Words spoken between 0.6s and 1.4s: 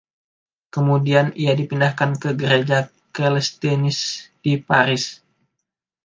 Kemudian,